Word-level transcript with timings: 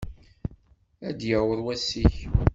Ad 1.07 1.15
d-yaweḍ 1.17 1.59
wass-ik. 1.65 2.15